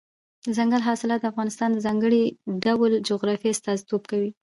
دځنګل 0.47 0.81
حاصلات 0.87 1.19
د 1.21 1.25
افغانستان 1.31 1.69
د 1.73 1.77
ځانګړي 1.85 2.21
ډول 2.65 2.91
جغرافیه 3.07 3.51
استازیتوب 3.53 4.01
کوي. 4.11 4.31